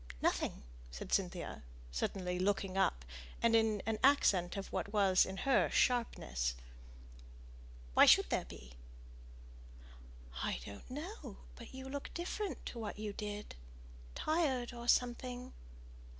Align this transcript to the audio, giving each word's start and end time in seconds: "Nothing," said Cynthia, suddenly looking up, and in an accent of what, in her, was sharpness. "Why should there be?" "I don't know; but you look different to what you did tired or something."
"Nothing," 0.19 0.63
said 0.89 1.13
Cynthia, 1.13 1.61
suddenly 1.91 2.39
looking 2.39 2.75
up, 2.75 3.05
and 3.39 3.55
in 3.55 3.83
an 3.85 3.99
accent 4.03 4.57
of 4.57 4.73
what, 4.73 4.87
in 5.27 5.37
her, 5.37 5.65
was 5.65 5.73
sharpness. 5.75 6.55
"Why 7.93 8.07
should 8.07 8.31
there 8.31 8.45
be?" 8.45 8.73
"I 10.41 10.59
don't 10.65 10.89
know; 10.89 11.37
but 11.55 11.75
you 11.75 11.87
look 11.87 12.09
different 12.15 12.65
to 12.65 12.79
what 12.79 12.97
you 12.97 13.13
did 13.13 13.55
tired 14.15 14.73
or 14.73 14.87
something." 14.87 15.53